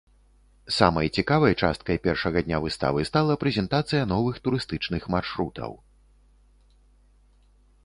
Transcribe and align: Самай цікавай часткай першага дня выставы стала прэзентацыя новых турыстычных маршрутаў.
Самай 0.77 1.07
цікавай 1.19 1.53
часткай 1.67 1.99
першага 2.07 2.37
дня 2.47 2.57
выставы 2.65 3.05
стала 3.11 3.37
прэзентацыя 3.45 4.03
новых 4.15 4.41
турыстычных 4.49 5.03
маршрутаў. 5.17 5.79